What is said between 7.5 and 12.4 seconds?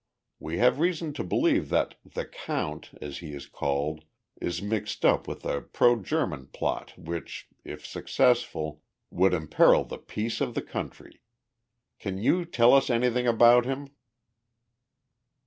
if successful, would imperil the peace of the country. Can